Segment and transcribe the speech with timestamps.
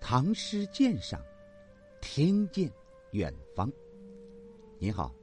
[0.00, 1.22] 唐诗鉴赏，
[2.00, 2.72] 听见
[3.12, 3.70] 远方。
[4.78, 5.14] 您好，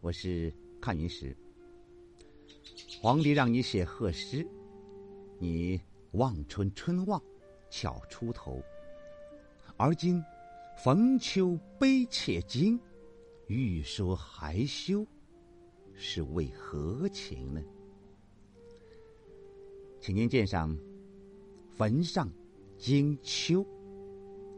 [0.00, 1.34] 我是看云石。
[3.00, 4.46] 皇帝让你写贺诗，
[5.38, 5.80] 你
[6.12, 7.22] 望春春望，
[7.70, 8.60] 巧出头。
[9.76, 10.22] 而今
[10.76, 12.78] 逢秋悲切惊，
[13.46, 15.06] 欲说还休，
[15.94, 17.62] 是为何情呢？
[20.00, 20.76] 请您鉴赏
[21.70, 22.30] 《坟上
[22.76, 23.64] 惊秋》，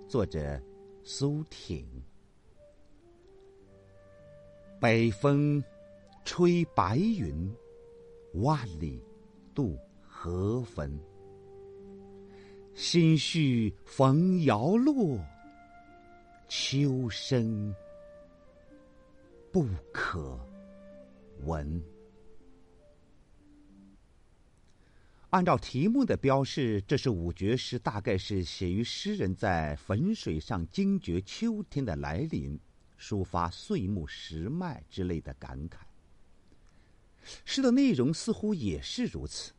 [0.08, 0.60] 作者
[1.02, 1.84] 苏挺。
[4.80, 5.62] 北风
[6.24, 7.52] 吹白云，
[8.34, 9.02] 万里
[9.52, 10.88] 渡河汾。
[12.72, 15.18] 心绪逢摇落，
[16.46, 17.74] 秋声
[19.50, 20.38] 不可
[21.44, 21.82] 闻。
[25.36, 32.58] 按照题目的标示，这是五绝诗，大概是写于诗人在汾水上惊觉秋天的来临，
[32.98, 35.76] 抒发岁暮时迈之类的感慨。
[37.44, 39.52] 诗的内容似乎也是如此。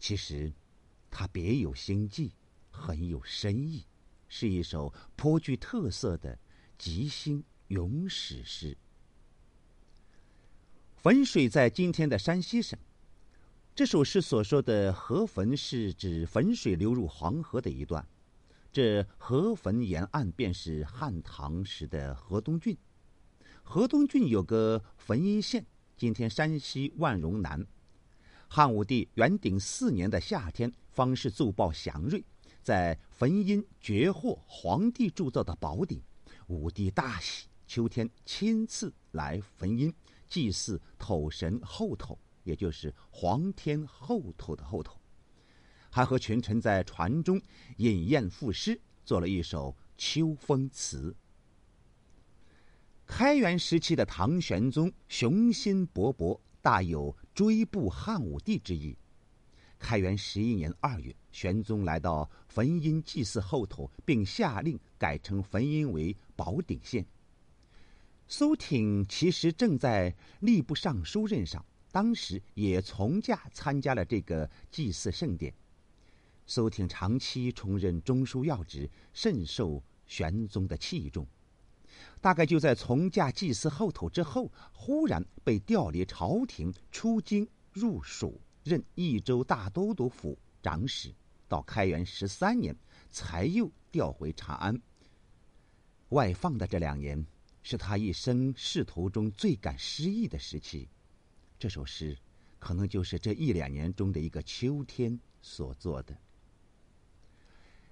[0.00, 0.52] 其实。
[1.08, 2.32] 它别有心计，
[2.70, 3.86] 很有深意，
[4.28, 6.36] 是一首颇具特色的
[6.76, 8.76] 即兴咏史诗。
[10.96, 12.76] 汾水在今天的山西省。
[13.76, 18.08] 这首诗所说的河汾是指汾水流入黄河的一段。
[18.72, 22.74] 这河汾沿岸便是汉唐时的河东郡。
[23.62, 27.66] 河东郡有个汾阴县，今天山西万荣南。
[28.48, 30.72] 汉武帝元鼎四年的夏天。
[30.88, 32.24] 方士奏报祥瑞，
[32.62, 36.00] 在汾阴绝获皇帝铸造的宝鼎，
[36.46, 37.46] 武帝大喜。
[37.66, 39.92] 秋天亲自来汾阴
[40.26, 44.96] 祭祀土神后头，也就是皇天后头的后头，
[45.90, 47.42] 还和群臣在船中
[47.78, 51.10] 饮宴赋诗，做了一首《秋风词》。
[53.04, 58.96] 开元时期的唐玄宗雄心勃勃，大有追步汉武帝之意。
[59.78, 67.04] 开元十一年二月，玄宗来到汾阴祭祀后头，并下令改称汾阴为宝鼎县。
[68.28, 71.64] 苏挺其实正在吏部尚书任上，
[71.96, 75.50] 当时也从驾参加了这个祭祀盛典。
[76.44, 81.26] 苏挺长期充任中书要职，甚受玄宗的器重。
[82.20, 88.38] 大概就在从驾祭祀后头之后，忽然被调离朝廷，出京入蜀。
[88.62, 91.14] 任益州大都督府长史，
[91.48, 92.76] 到开元十三年
[93.10, 94.78] 才又调回长安。
[96.10, 97.24] 外放的这两年，
[97.62, 100.86] 是他一生仕途中最感失意的时期。
[101.58, 102.16] 这首诗，
[102.58, 106.16] 可能就是这一两年中的一个秋天所做的。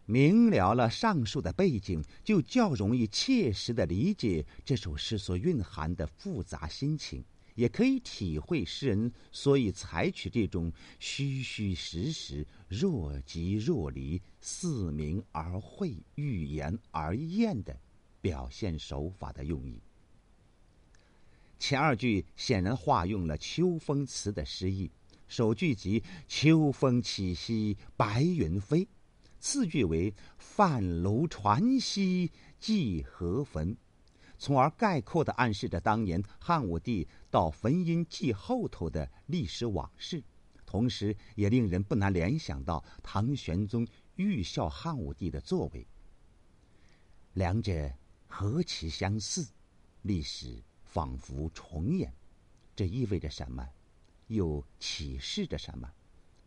[0.07, 7.25] 明了了上述的背景，就较容易切实的理解这首诗所蕴含的复杂心情。
[7.55, 17.79] 也可以体会诗人所以采取这种虚虚实实、若即若离、似明而晦、欲言而厌的
[18.21, 19.81] 表现手法的用意。
[21.67, 24.91] 前二句显然化用了秋风词的诗意，
[25.27, 28.87] 首句即“秋风起兮白云飞”，
[29.41, 32.31] 次句为“泛楼船兮
[32.61, 33.75] 祭河汾”。
[34.37, 40.23] 从而概括的暗示着当年汉武帝到汾阴祭后头的历史往事，
[40.67, 43.87] 同时也令人不难联想到唐玄宗
[44.17, 45.87] 欲效汉武帝的作为。
[47.33, 47.91] 两者
[48.27, 49.49] 何其相似，
[50.03, 50.63] 历史
[50.95, 52.15] 仿佛重演，
[52.77, 53.69] 这意味着什么？
[54.29, 55.93] 又启示着什么？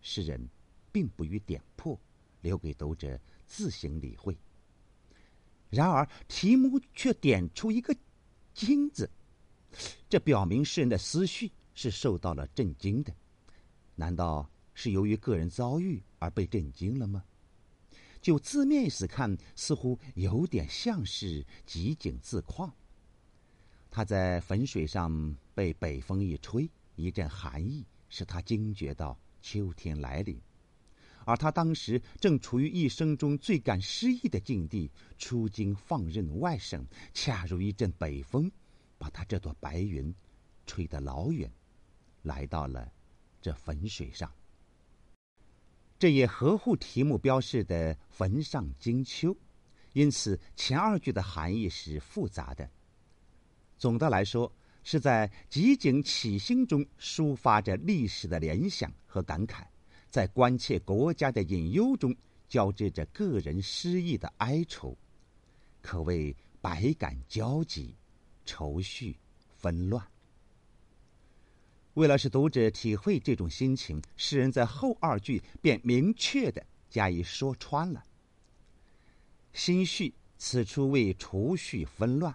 [0.01, 0.47] 诗人
[0.89, 1.99] 并不予点破，
[2.39, 4.37] 留给读者自行理会。
[5.69, 7.93] 然而，题目却点出一个
[8.55, 9.11] “惊”字，
[10.07, 13.13] 这表明诗人的思绪是受到了震惊的。
[13.95, 17.21] 难道是由于个人遭遇而被震惊了吗？
[18.21, 22.73] 就字面意思看，似乎有点像是即景自况。
[23.89, 30.39] 他在汾水上被北风一吹，一阵寒意使他惊觉到秋天来临。
[31.25, 38.49] 而他当时正处于一生中最感失意的境地，出京放任外省，恰如一阵北风，
[38.97, 40.13] 把他这朵白云
[40.65, 41.51] 吹得老远，
[42.21, 42.89] 来到了
[43.41, 44.31] 这汾水上。
[45.99, 49.35] 这也合乎题目标示的“坟上惊秋”，
[49.93, 52.69] 因此前二句的含义是复杂的。
[53.77, 54.51] 总的来说，
[54.83, 59.63] 是在即景起兴中抒发着历史的联想和感慨。
[60.09, 62.15] 在关切国家的隐忧中，
[62.47, 64.97] 交织着个人失意的哀愁，
[65.81, 67.93] 可谓百感交集，
[68.45, 69.15] 愁绪
[69.57, 70.03] 纷乱。
[71.93, 78.03] 为了使读者体会这种心情，诗人在后二句便明确的加以说穿了。
[79.51, 82.33] 心绪此处为除绪纷乱，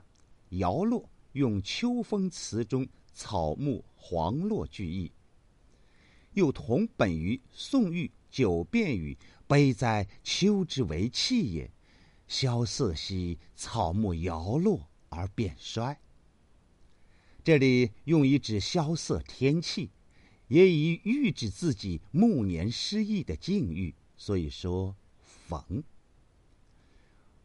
[0.51, 5.13] 摇落用秋风词中草木黄落句意，
[6.35, 11.71] 又同本于宋玉九变语“悲哉秋之为气也，
[12.27, 15.99] 萧瑟兮草木摇落而变衰”。
[17.45, 19.91] 这里用以指萧瑟天气，
[20.49, 24.95] 也以喻指自己暮年失意的境遇，所以说
[25.49, 25.83] 逢。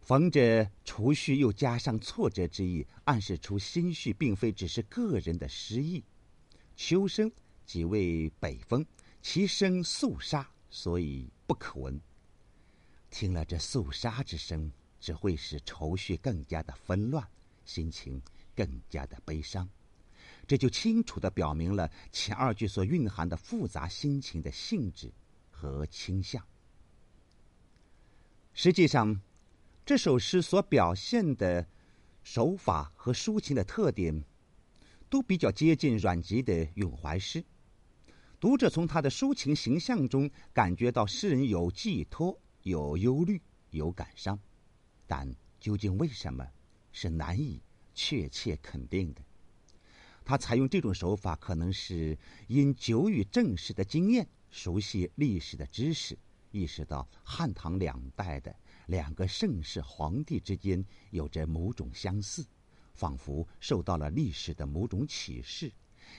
[0.07, 6.01] 逢着除绪又加上挫折之意，暗示出心绪并非只是个人的失意。
[6.77, 7.30] 秋声
[7.65, 8.86] 即为北风，
[9.21, 12.00] 其声肃杀，所以不可闻。
[13.09, 17.27] 听了这肃杀之声，只会使愁绪更加的纷乱，
[17.65, 18.21] 心情
[18.56, 19.68] 更加的悲伤。
[20.48, 25.12] 这就清楚的表明了前二句所蕴含的复杂心情的性质
[25.51, 26.42] 和倾向。
[28.53, 29.21] 实际上。
[29.88, 31.66] 这首诗所表现的
[32.22, 34.22] 手法和抒情的特点，
[35.10, 37.42] 都比较接近阮籍的咏怀诗。
[38.38, 44.38] 读者从他的抒情形象中感觉到诗人有寄托、有忧虑、有感伤，
[45.07, 46.45] 但究竟为什么，
[46.92, 47.62] 是难以
[47.95, 49.22] 确切肯定的。
[50.25, 56.19] 他采用这种手法，可能是因久与正史的经验，熟悉历史的知识，
[56.51, 58.54] 意识到汉唐两代的。
[58.88, 62.45] 两个盛世皇帝之间有着某种相似，
[62.94, 65.72] 仿佛受到了历史的某种启示，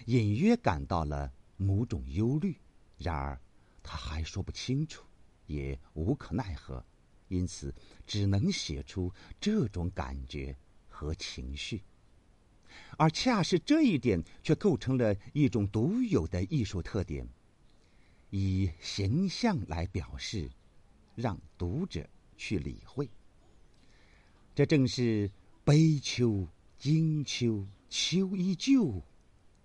[0.07, 2.57] 隐约感到了某种忧虑。
[2.99, 3.41] 然而，
[3.83, 5.05] 他还说不清楚，
[5.47, 6.85] 也无可奈何，
[7.29, 7.75] 因此
[8.07, 10.55] 只能写出这种感觉
[10.89, 11.83] 和情绪。
[12.99, 17.27] 而恰是这一点，却构成了一种独有的艺术特点，
[18.29, 20.51] 以形象来表示，
[21.15, 22.07] 让读者。
[22.39, 23.11] 去理会，
[24.55, 25.31] 这正是
[25.65, 26.49] 悲秋、
[26.79, 29.03] 惊秋、秋依旧，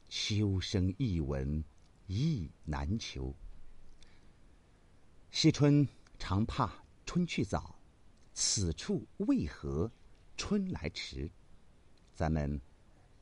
[0.09, 1.63] 秋声一闻
[2.07, 3.33] 意难求。
[5.31, 5.87] 惜春
[6.17, 7.79] 常怕春去早，
[8.33, 9.89] 此处为何
[10.35, 11.29] 春来迟？
[12.13, 12.59] 咱们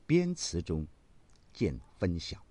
[0.06, 0.86] 编词中
[1.52, 2.44] 见分晓。